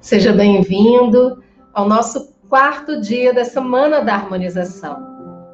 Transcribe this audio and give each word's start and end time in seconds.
Seja 0.00 0.32
bem-vindo 0.32 1.42
ao 1.74 1.86
nosso 1.86 2.32
quarto 2.48 3.02
dia 3.02 3.34
da 3.34 3.44
Semana 3.44 4.00
da 4.00 4.14
Harmonização. 4.14 5.06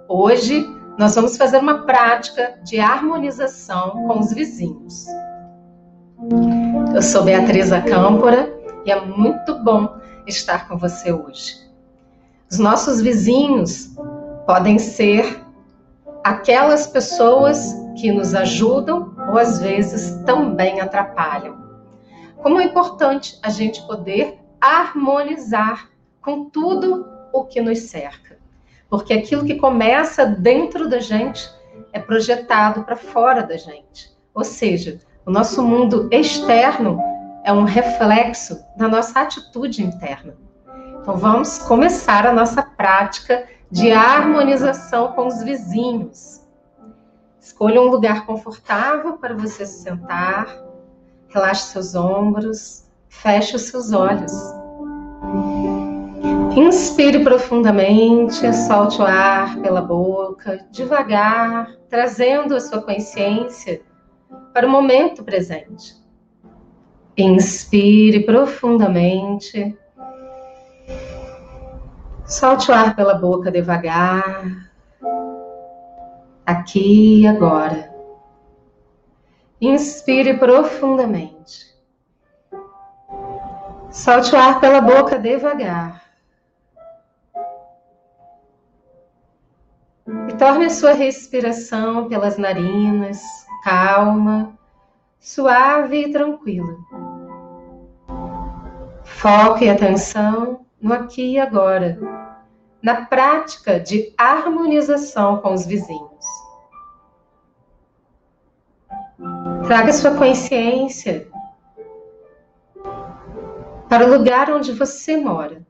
Hoje 0.08 0.65
nós 0.96 1.17
vamos 1.17 1.37
fazer 1.37 1.58
uma 1.58 1.85
prática 1.85 2.56
de 2.62 2.79
harmonização 2.79 4.06
com 4.06 4.21
os 4.21 4.32
vizinhos. 4.32 5.04
Eu 6.95 7.03
sou 7.03 7.24
Beatriz 7.24 7.72
Acâmpora 7.72 8.54
e 8.85 8.92
é 8.92 9.04
muito 9.04 9.59
bom 9.64 9.96
estar 10.28 10.69
com 10.69 10.78
você 10.78 11.13
hoje. 11.13 11.56
Os 12.49 12.60
nossos 12.60 13.03
vizinhos 13.03 13.97
podem 14.47 14.78
ser 14.78 15.44
aquelas 16.23 16.87
pessoas 16.87 17.74
que 18.01 18.12
nos 18.12 18.33
ajudam 18.33 19.12
ou 19.28 19.38
às 19.38 19.59
vezes 19.59 20.23
também 20.24 20.80
atrapalham. 20.80 21.66
Como 22.42 22.60
é 22.60 22.64
importante 22.64 23.38
a 23.42 23.50
gente 23.50 23.82
poder 23.86 24.38
harmonizar 24.60 25.90
com 26.20 26.50
tudo 26.50 27.06
o 27.32 27.44
que 27.44 27.60
nos 27.60 27.78
cerca. 27.80 28.38
Porque 28.88 29.12
aquilo 29.12 29.44
que 29.44 29.56
começa 29.56 30.24
dentro 30.24 30.88
da 30.88 30.98
gente 30.98 31.48
é 31.92 31.98
projetado 31.98 32.84
para 32.84 32.96
fora 32.96 33.42
da 33.42 33.56
gente. 33.56 34.16
Ou 34.34 34.44
seja, 34.44 35.00
o 35.24 35.30
nosso 35.30 35.62
mundo 35.62 36.08
externo 36.10 37.00
é 37.44 37.52
um 37.52 37.64
reflexo 37.64 38.60
da 38.77 38.88
nossa 38.88 39.20
atitude 39.20 39.82
interna. 39.82 40.36
Então 41.00 41.16
vamos 41.16 41.58
começar 41.58 42.27
a 42.27 42.32
nossa 42.32 42.62
prática 42.62 43.46
de 43.70 43.92
harmonização 43.92 45.12
com 45.12 45.27
os 45.27 45.42
vizinhos. 45.42 46.44
Escolha 47.41 47.80
um 47.80 47.86
lugar 47.86 48.27
confortável 48.27 49.16
para 49.18 49.34
você 49.34 49.64
se 49.64 49.84
sentar, 49.84 50.46
relaxe 51.28 51.72
seus 51.72 51.94
ombros, 51.94 52.86
feche 53.08 53.56
os 53.56 53.62
seus 53.62 53.92
olhos. 53.92 54.32
Inspire 56.56 57.22
profundamente, 57.22 58.50
solte 58.66 59.00
o 59.02 59.05
ar 59.05 59.60
pela 59.60 59.83
boca, 59.83 60.64
devagar, 60.70 61.70
trazendo 61.91 62.56
a 62.56 62.60
sua 62.60 62.80
consciência 62.80 63.83
para 64.55 64.66
o 64.66 64.70
momento 64.70 65.22
presente. 65.22 65.94
Inspire 67.16 68.24
profundamente. 68.24 69.77
Solte 72.24 72.70
o 72.70 72.74
ar 72.74 72.96
pela 72.96 73.14
boca 73.14 73.50
devagar. 73.50 74.70
Aqui 76.44 77.22
e 77.22 77.27
agora. 77.27 77.95
Inspire 79.60 80.38
profundamente. 80.38 81.74
Solte 83.90 84.34
o 84.34 84.38
ar 84.38 84.60
pela 84.60 84.80
boca 84.80 85.18
devagar. 85.18 86.04
E 90.28 90.34
torne 90.34 90.66
a 90.66 90.70
sua 90.70 90.92
respiração 90.92 92.08
pelas 92.08 92.36
narinas 92.36 93.46
calma, 93.66 94.56
suave 95.18 96.02
e 96.02 96.12
tranquila. 96.12 96.77
Foque 99.02 99.68
atenção 99.68 100.64
no 100.80 100.94
aqui 100.94 101.32
e 101.32 101.40
agora, 101.40 101.98
na 102.80 103.06
prática 103.06 103.80
de 103.80 104.14
harmonização 104.16 105.38
com 105.38 105.52
os 105.52 105.66
vizinhos. 105.66 106.16
Traga 109.67 109.92
sua 109.92 110.14
consciência 110.14 111.27
para 113.89 114.06
o 114.06 114.08
lugar 114.08 114.48
onde 114.48 114.70
você 114.70 115.17
mora. 115.17 115.67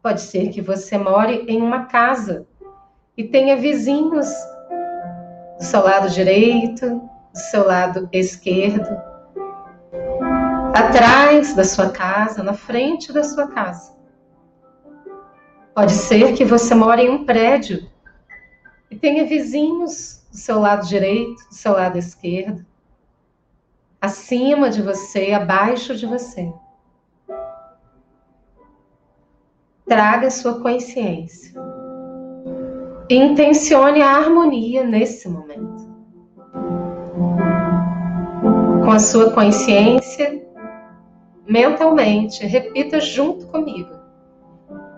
Pode 0.00 0.20
ser 0.20 0.50
que 0.50 0.62
você 0.62 0.96
more 0.96 1.44
em 1.48 1.60
uma 1.60 1.86
casa 1.86 2.46
e 3.16 3.24
tenha 3.24 3.56
vizinhos 3.56 4.28
do 5.58 5.64
seu 5.64 5.82
lado 5.82 6.08
direito, 6.08 7.00
do 7.32 7.38
seu 7.38 7.66
lado 7.66 8.08
esquerdo, 8.12 8.96
atrás 10.72 11.52
da 11.56 11.64
sua 11.64 11.90
casa, 11.90 12.44
na 12.44 12.54
frente 12.54 13.12
da 13.12 13.24
sua 13.24 13.48
casa. 13.48 13.92
Pode 15.74 15.92
ser 15.92 16.34
que 16.34 16.44
você 16.44 16.76
mora 16.76 17.02
em 17.02 17.10
um 17.10 17.24
prédio 17.24 17.90
e 18.88 18.94
tenha 18.94 19.26
vizinhos 19.26 20.22
do 20.30 20.36
seu 20.36 20.60
lado 20.60 20.86
direito, 20.86 21.48
do 21.48 21.54
seu 21.54 21.72
lado 21.72 21.98
esquerdo, 21.98 22.64
acima 24.02 24.68
de 24.68 24.82
você, 24.82 25.30
abaixo 25.30 25.94
de 25.94 26.06
você. 26.06 26.52
Traga 29.86 30.28
sua 30.28 30.60
consciência. 30.60 31.54
Intencione 33.08 34.02
a 34.02 34.16
harmonia 34.16 34.82
nesse 34.82 35.28
momento. 35.28 35.88
Com 38.84 38.90
a 38.90 38.98
sua 38.98 39.30
consciência, 39.30 40.44
mentalmente, 41.46 42.44
repita 42.44 42.98
junto 42.98 43.46
comigo. 43.46 44.00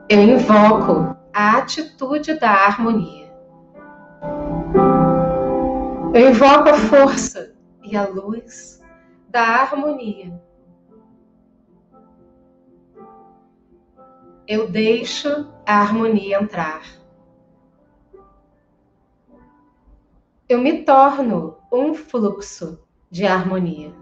Eu 0.09 0.23
invoco 0.23 1.15
a 1.31 1.59
atitude 1.59 2.39
da 2.39 2.51
harmonia. 2.51 3.31
Eu 6.15 6.31
invoco 6.31 6.71
a 6.71 6.75
força 6.75 7.53
e 7.83 7.95
a 7.97 8.07
luz 8.07 8.83
da 9.34 9.43
harmonia 9.43 10.41
eu 14.47 14.71
deixo 14.71 15.28
a 15.67 15.81
harmonia 15.81 16.39
entrar. 16.39 16.83
Eu 20.49 20.61
me 20.61 20.84
torno 20.84 21.59
um 21.73 21.94
fluxo 21.94 22.78
de 23.11 23.27
harmonia. 23.27 23.93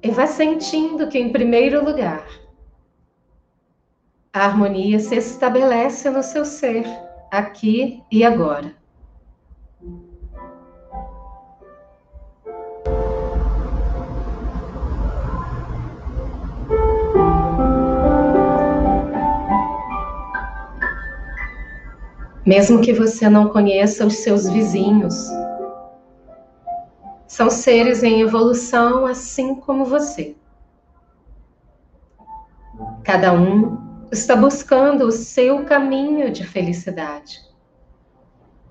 E 0.00 0.10
vá 0.10 0.26
sentindo 0.26 1.08
que, 1.10 1.18
em 1.18 1.32
primeiro 1.32 1.84
lugar, 1.84 2.26
a 4.32 4.44
harmonia 4.44 5.00
se 5.00 5.16
estabelece 5.16 6.08
no 6.08 6.22
seu 6.22 6.46
ser, 6.46 6.84
aqui 7.30 8.02
e 8.10 8.24
agora. 8.24 8.77
Mesmo 22.48 22.80
que 22.80 22.94
você 22.94 23.28
não 23.28 23.50
conheça 23.50 24.06
os 24.06 24.20
seus 24.20 24.48
vizinhos. 24.48 25.28
São 27.26 27.50
seres 27.50 28.02
em 28.02 28.22
evolução 28.22 29.04
assim 29.04 29.54
como 29.54 29.84
você. 29.84 30.34
Cada 33.04 33.34
um 33.34 34.06
está 34.10 34.34
buscando 34.34 35.04
o 35.04 35.12
seu 35.12 35.66
caminho 35.66 36.32
de 36.32 36.42
felicidade. 36.42 37.38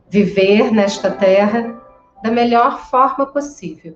Viver 0.09 0.71
nesta 0.71 1.11
terra 1.11 1.79
da 2.23 2.31
melhor 2.31 2.79
forma 2.89 3.27
possível. 3.27 3.95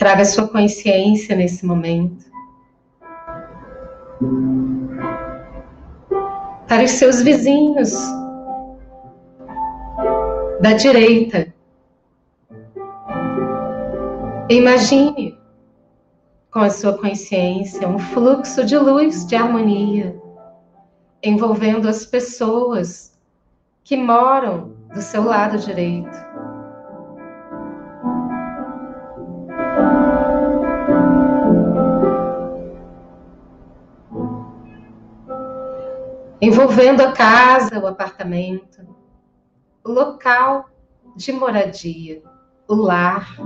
Traga 0.00 0.24
sua 0.24 0.48
consciência 0.48 1.36
nesse 1.36 1.66
momento. 1.66 2.24
Para 6.66 6.84
os 6.84 6.92
seus 6.92 7.20
vizinhos 7.20 7.92
da 10.62 10.72
direita. 10.72 11.52
Imagine 14.48 15.38
com 16.50 16.60
a 16.60 16.70
sua 16.70 16.96
consciência 16.96 17.86
um 17.86 17.98
fluxo 17.98 18.64
de 18.64 18.78
luz, 18.78 19.26
de 19.26 19.36
harmonia, 19.36 20.18
envolvendo 21.22 21.86
as 21.86 22.06
pessoas 22.06 23.12
que 23.84 23.98
moram 23.98 24.72
do 24.94 25.02
seu 25.02 25.24
lado 25.24 25.58
direito. 25.58 26.08
Envolvendo 36.40 37.02
a 37.02 37.12
casa, 37.12 37.78
o 37.78 37.86
apartamento, 37.86 38.86
o 39.84 39.90
local 39.90 40.70
de 41.16 41.32
moradia, 41.32 42.22
o 42.66 42.74
lar. 42.74 43.36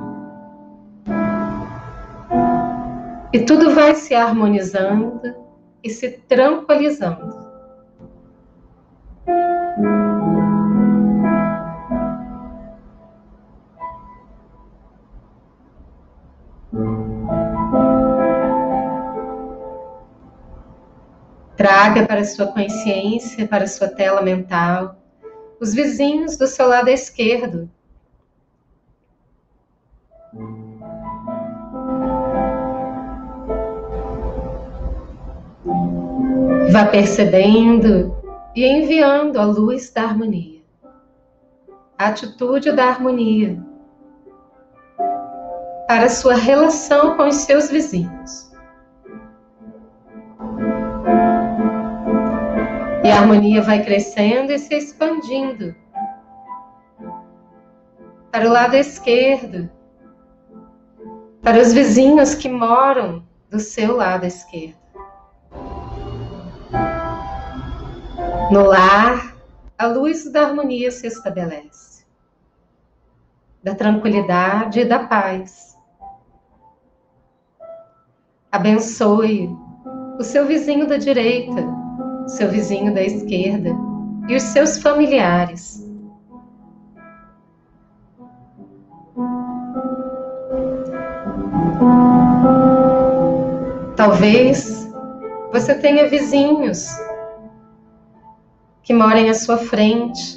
E 3.33 3.41
tudo 3.41 3.75
vai 3.75 3.95
se 3.95 4.15
harmonizando 4.15 5.35
e 5.83 5.91
se 5.91 6.11
tranquilizando. 6.29 7.44
Traga 22.05 22.07
para 22.07 22.25
sua 22.25 22.47
consciência, 22.47 23.49
para 23.49 23.67
sua 23.67 23.89
tela 23.89 24.21
mental, 24.21 24.97
os 25.61 25.75
vizinhos 25.75 26.37
do 26.37 26.47
seu 26.47 26.69
lado 26.69 26.89
esquerdo. 26.89 27.71
Vá 36.71 36.87
percebendo 36.87 38.17
e 38.55 38.67
enviando 38.67 39.39
a 39.39 39.45
luz 39.45 39.91
da 39.91 40.03
harmonia, 40.03 40.61
a 41.99 42.09
atitude 42.09 42.73
da 42.73 42.87
harmonia 42.87 43.59
para 45.87 46.07
a 46.07 46.11
sua 46.11 46.35
relação 46.35 47.17
com 47.17 47.29
os 47.29 47.37
seus 47.37 47.71
vizinhos. 47.71 48.44
A 53.15 53.19
harmonia 53.19 53.63
vai 53.63 53.81
crescendo 53.85 54.51
e 54.51 54.59
se 54.59 54.75
expandindo 54.75 55.73
para 58.33 58.49
o 58.49 58.53
lado 58.53 58.75
esquerdo, 58.75 59.71
para 61.41 61.61
os 61.61 61.73
vizinhos 61.73 62.35
que 62.35 62.49
moram 62.49 63.25
do 63.49 63.61
seu 63.61 63.97
lado 63.97 64.27
esquerdo. 64.27 64.77
No 68.51 68.65
lar, 68.65 69.37
a 69.79 69.87
luz 69.87 70.31
da 70.33 70.49
harmonia 70.49 70.91
se 70.91 71.07
estabelece, 71.07 72.05
da 73.63 73.77
tranquilidade 73.77 74.81
e 74.81 74.85
da 74.85 75.07
paz. 75.07 75.79
Abençoe 78.51 79.49
o 80.19 80.25
seu 80.25 80.47
vizinho 80.47 80.89
da 80.89 80.97
direita 80.97 81.84
seu 82.27 82.49
vizinho 82.49 82.93
da 82.95 83.03
esquerda 83.03 83.71
e 84.29 84.35
os 84.35 84.43
seus 84.43 84.79
familiares. 84.79 85.85
Talvez 93.97 94.89
você 95.53 95.75
tenha 95.77 96.09
vizinhos 96.09 96.89
que 98.83 98.93
morem 98.93 99.31
à 99.31 99.35
sua 99.35 99.57
frente. 99.57 100.37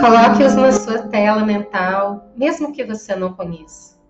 Coloque-os 0.00 0.54
na 0.54 0.72
sua 0.72 0.98
tela 1.08 1.44
mental, 1.44 2.32
mesmo 2.36 2.72
que 2.72 2.84
você 2.84 3.14
não 3.14 3.32
conheça. 3.34 4.01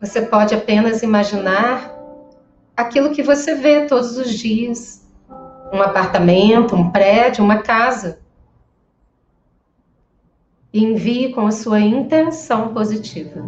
Você 0.00 0.22
pode 0.22 0.54
apenas 0.54 1.02
imaginar 1.02 1.94
aquilo 2.74 3.12
que 3.12 3.22
você 3.22 3.54
vê 3.54 3.86
todos 3.86 4.16
os 4.16 4.30
dias: 4.30 5.06
um 5.72 5.82
apartamento, 5.82 6.74
um 6.74 6.90
prédio, 6.90 7.44
uma 7.44 7.62
casa. 7.62 8.18
E 10.72 10.82
envie 10.82 11.32
com 11.32 11.46
a 11.46 11.50
sua 11.50 11.80
intenção 11.80 12.72
positiva 12.72 13.42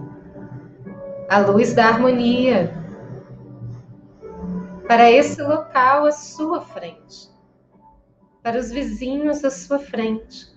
a 1.32 1.38
luz 1.38 1.72
da 1.72 1.86
harmonia 1.86 2.70
para 4.86 5.10
esse 5.10 5.40
local 5.40 6.04
à 6.04 6.12
sua 6.12 6.60
frente, 6.60 7.30
para 8.42 8.58
os 8.58 8.70
vizinhos 8.70 9.42
à 9.42 9.50
sua 9.50 9.78
frente. 9.78 10.51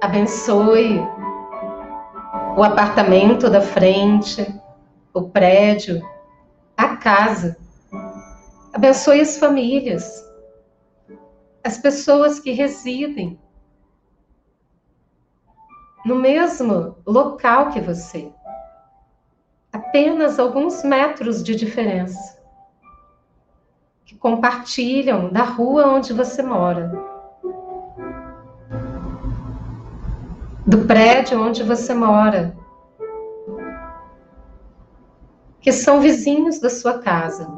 Abençoe 0.00 1.00
o 2.56 2.62
apartamento 2.62 3.50
da 3.50 3.60
frente, 3.60 4.46
o 5.12 5.28
prédio, 5.28 6.02
a 6.76 6.96
casa. 6.96 7.56
Abençoe 8.72 9.20
as 9.20 9.38
famílias, 9.38 10.24
as 11.64 11.78
pessoas 11.78 12.38
que 12.38 12.52
residem 12.52 13.38
no 16.04 16.14
mesmo 16.14 16.96
local 17.06 17.70
que 17.70 17.80
você. 17.80 18.32
Apenas 19.72 20.38
alguns 20.38 20.82
metros 20.82 21.42
de 21.42 21.54
diferença. 21.54 22.38
Que 24.04 24.16
compartilham 24.16 25.30
da 25.30 25.42
rua 25.42 25.86
onde 25.88 26.12
você 26.12 26.42
mora. 26.42 27.17
Do 30.68 30.84
prédio 30.84 31.40
onde 31.42 31.62
você 31.62 31.94
mora, 31.94 32.54
que 35.62 35.72
são 35.72 35.98
vizinhos 35.98 36.60
da 36.60 36.68
sua 36.68 36.98
casa. 36.98 37.48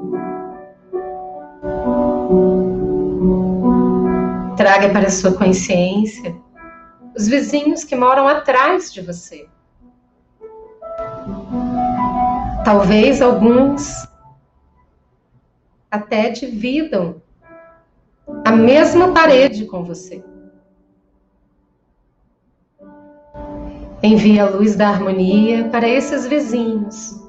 Traga 4.57 4.91
para 4.91 5.09
a 5.09 5.11
sua 5.11 5.33
consciência 5.33 6.37
os 7.17 7.27
vizinhos 7.27 7.83
que 7.83 7.97
moram 7.97 8.29
atrás 8.29 8.93
de 8.93 9.01
você. 9.01 9.49
Talvez 12.65 13.21
alguns 13.21 14.09
até 15.91 16.31
dividam 16.31 17.21
a 18.47 18.53
mesma 18.53 19.13
parede 19.13 19.67
com 19.67 19.83
você. 19.83 20.23
Envie 24.03 24.41
a 24.41 24.49
luz 24.49 24.77
da 24.77 24.89
harmonia 24.89 25.69
para 25.69 25.87
esses 25.87 26.27
vizinhos. 26.27 27.21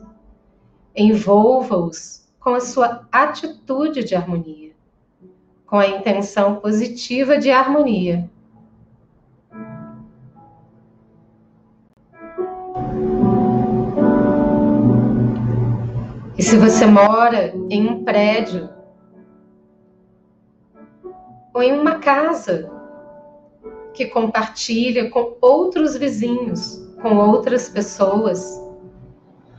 Envolva-os 0.96 2.26
com 2.40 2.52
a 2.52 2.62
sua 2.62 3.06
atitude 3.12 4.06
de 4.06 4.16
harmonia, 4.16 4.72
com 5.66 5.78
a 5.78 5.88
intenção 5.88 6.56
positiva 6.56 7.38
de 7.38 7.52
harmonia. 7.52 8.30
E 16.38 16.44
se 16.44 16.58
você 16.58 16.86
mora 16.86 17.54
em 17.70 17.88
um 17.88 18.04
prédio 18.06 18.70
ou 21.54 21.62
em 21.62 21.78
uma 21.78 22.00
casa 22.00 22.81
que 23.94 24.06
compartilha 24.08 25.10
com 25.10 25.38
outros 25.42 25.98
vizinhos, 25.98 26.82
com 27.02 27.18
outras 27.18 27.70
pessoas, 27.70 28.60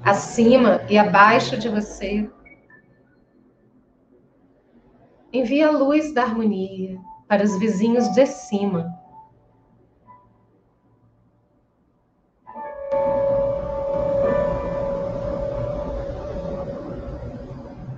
acima 0.02 0.82
e 0.88 0.98
abaixo 0.98 1.56
de 1.56 1.68
você. 1.68 2.28
Envia 5.32 5.68
a 5.68 5.70
luz 5.70 6.12
da 6.12 6.22
harmonia 6.22 6.98
para 7.28 7.44
os 7.44 7.58
vizinhos 7.58 8.08
de 8.08 8.26
cima. 8.26 8.92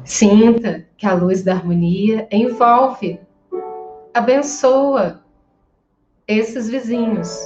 Sinta 0.04 0.86
que 0.96 1.06
a 1.06 1.14
luz 1.14 1.42
da 1.42 1.54
harmonia 1.54 2.28
envolve, 2.30 3.18
abençoa 4.12 5.23
esses 6.26 6.70
vizinhos. 6.70 7.36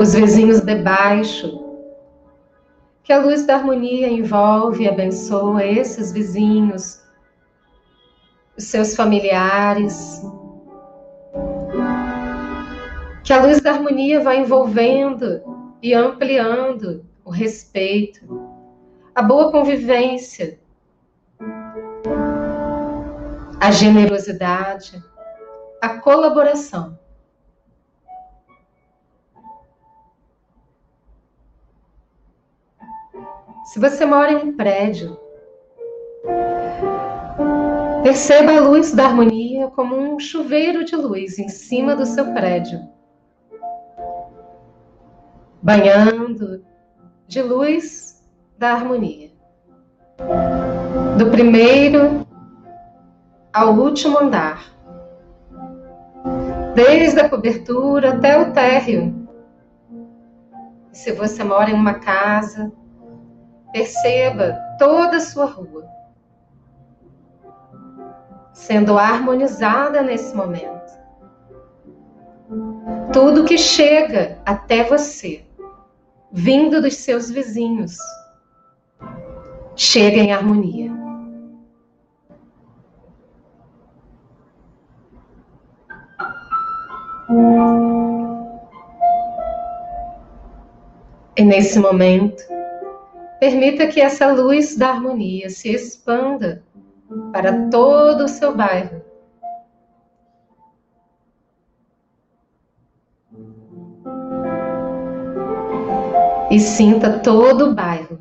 Os 0.00 0.14
vizinhos 0.14 0.60
de 0.60 0.74
baixo, 0.76 1.60
que 3.02 3.12
a 3.12 3.18
luz 3.18 3.46
da 3.46 3.56
harmonia 3.56 4.08
envolve 4.08 4.84
e 4.84 4.88
abençoa 4.88 5.64
esses 5.64 6.12
vizinhos, 6.12 7.00
os 8.56 8.64
seus 8.64 8.94
familiares. 8.94 10.22
Que 13.24 13.32
a 13.32 13.44
luz 13.44 13.60
da 13.60 13.72
harmonia 13.72 14.20
vai 14.20 14.40
envolvendo 14.40 15.42
e 15.80 15.94
ampliando 15.94 17.04
o 17.24 17.30
respeito, 17.30 18.20
a 19.14 19.22
boa 19.22 19.50
convivência 19.52 20.58
a 23.62 23.70
generosidade, 23.70 25.00
a 25.80 26.00
colaboração. 26.00 26.98
Se 33.66 33.78
você 33.78 34.04
mora 34.04 34.32
em 34.32 34.36
um 34.36 34.56
prédio, 34.56 35.16
Perceba 38.02 38.56
a 38.56 38.60
luz 38.60 38.92
da 38.92 39.04
harmonia 39.04 39.68
como 39.68 39.96
um 39.96 40.18
chuveiro 40.18 40.84
de 40.84 40.96
luz 40.96 41.38
em 41.38 41.48
cima 41.48 41.94
do 41.94 42.04
seu 42.04 42.32
prédio, 42.34 42.80
banhando 45.62 46.64
de 47.28 47.40
luz 47.40 48.20
da 48.58 48.72
harmonia. 48.72 49.30
Do 51.16 51.30
primeiro 51.30 52.21
ao 53.52 53.74
último 53.74 54.18
andar, 54.18 54.64
desde 56.74 57.20
a 57.20 57.28
cobertura 57.28 58.14
até 58.14 58.38
o 58.40 58.52
térreo. 58.52 59.28
Se 60.92 61.12
você 61.12 61.42
mora 61.42 61.70
em 61.70 61.74
uma 61.74 61.94
casa, 61.94 62.72
perceba 63.72 64.58
toda 64.78 65.16
a 65.16 65.20
sua 65.20 65.46
rua 65.46 65.92
sendo 68.62 68.96
harmonizada 68.96 70.02
nesse 70.02 70.34
momento. 70.36 70.92
Tudo 73.12 73.44
que 73.44 73.58
chega 73.58 74.38
até 74.46 74.84
você, 74.84 75.44
vindo 76.30 76.80
dos 76.80 76.94
seus 76.96 77.28
vizinhos, 77.28 77.96
chega 79.74 80.18
em 80.18 80.32
harmonia. 80.32 80.91
E 91.36 91.42
nesse 91.42 91.78
momento, 91.78 92.42
permita 93.40 93.86
que 93.86 94.00
essa 94.00 94.30
luz 94.30 94.76
da 94.76 94.90
harmonia 94.90 95.48
se 95.48 95.70
expanda 95.70 96.62
para 97.32 97.68
todo 97.70 98.24
o 98.24 98.28
seu 98.28 98.54
bairro. 98.54 99.02
E 106.50 106.60
sinta 106.60 107.18
todo 107.18 107.70
o 107.70 107.74
bairro 107.74 108.18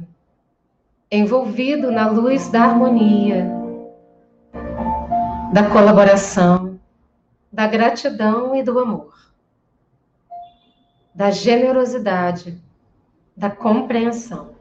envolvido 1.12 1.92
na 1.92 2.10
luz 2.10 2.50
da 2.50 2.64
harmonia, 2.64 3.46
da 5.52 5.70
colaboração, 5.70 6.71
da 7.52 7.68
gratidão 7.68 8.56
e 8.56 8.64
do 8.64 8.80
amor, 8.80 9.14
da 11.14 11.32
generosidade, 11.32 12.62
da 13.36 13.50
compreensão. 13.50 14.56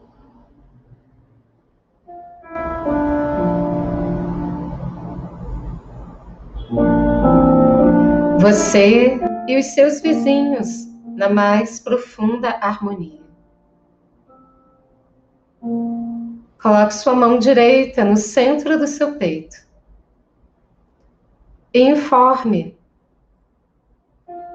Você 8.40 9.20
e 9.46 9.58
os 9.58 9.66
seus 9.66 10.00
vizinhos 10.00 10.86
na 11.14 11.28
mais 11.28 11.78
profunda 11.78 12.50
harmonia. 12.60 13.20
Coloque 16.60 16.94
sua 16.94 17.14
mão 17.14 17.38
direita 17.38 18.04
no 18.04 18.16
centro 18.16 18.78
do 18.78 18.86
seu 18.86 19.16
peito. 19.16 19.56
E 21.72 21.80
informe, 21.80 22.79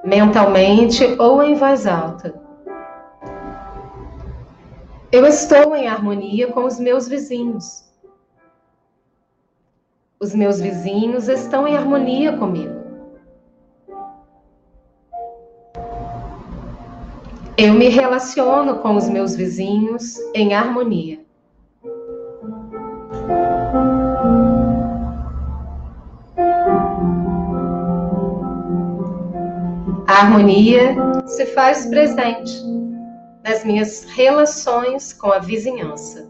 mentalmente 0.06 1.04
ou 1.18 1.42
em 1.42 1.56
voz 1.56 1.84
alta. 1.84 2.40
Eu 5.10 5.26
estou 5.26 5.74
em 5.74 5.88
harmonia 5.88 6.52
com 6.52 6.64
os 6.64 6.78
meus 6.78 7.08
vizinhos. 7.08 7.84
Os 10.20 10.32
meus 10.32 10.60
vizinhos 10.60 11.28
estão 11.28 11.66
em 11.66 11.76
harmonia 11.76 12.38
comigo. 12.38 12.86
Eu 17.58 17.74
me 17.74 17.88
relaciono 17.88 18.78
com 18.78 18.96
os 18.96 19.08
meus 19.08 19.34
vizinhos 19.34 20.18
em 20.34 20.54
harmonia. 20.54 21.20
A 30.16 30.20
harmonia 30.20 30.96
se 31.26 31.44
faz 31.44 31.84
presente 31.84 32.64
nas 33.44 33.62
minhas 33.66 34.04
relações 34.04 35.12
com 35.12 35.30
a 35.30 35.40
vizinhança. 35.40 36.26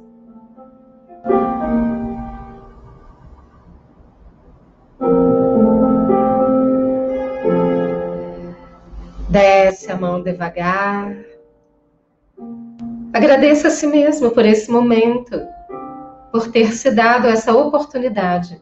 Desce 9.29 9.93
a 9.93 9.97
mão 9.97 10.21
devagar. 10.21 11.17
Agradeça 13.13 13.69
a 13.69 13.71
si 13.71 13.87
mesmo 13.87 14.33
por 14.33 14.45
esse 14.45 14.69
momento, 14.69 15.41
por 16.33 16.51
ter 16.51 16.73
se 16.73 16.91
dado 16.91 17.29
essa 17.29 17.55
oportunidade 17.57 18.61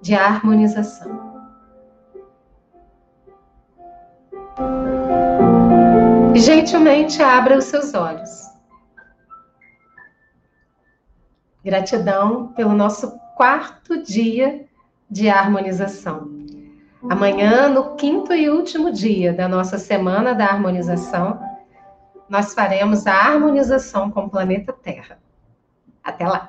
de 0.00 0.14
harmonização. 0.14 1.27
E 6.38 6.40
gentilmente 6.40 7.20
abra 7.20 7.58
os 7.58 7.64
seus 7.64 7.94
olhos. 7.94 8.48
Gratidão 11.64 12.52
pelo 12.52 12.74
nosso 12.74 13.18
quarto 13.36 14.00
dia 14.04 14.64
de 15.10 15.28
harmonização. 15.28 16.30
Amanhã, 17.10 17.68
no 17.68 17.96
quinto 17.96 18.32
e 18.32 18.48
último 18.48 18.92
dia 18.92 19.32
da 19.32 19.48
nossa 19.48 19.78
semana 19.78 20.32
da 20.32 20.44
harmonização, 20.46 21.40
nós 22.28 22.54
faremos 22.54 23.04
a 23.08 23.14
harmonização 23.14 24.08
com 24.08 24.26
o 24.26 24.30
planeta 24.30 24.72
Terra. 24.72 25.18
Até 26.04 26.24
lá! 26.24 26.46